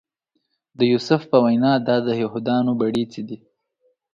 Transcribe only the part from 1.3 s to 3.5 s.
په وینا دا د یهودانو بړیڅي دي.